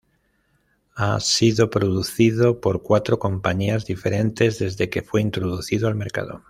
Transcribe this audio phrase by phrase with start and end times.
[0.95, 6.39] Ha sido producido por cuatro compañías diferentes desde que fue introducido al mercado.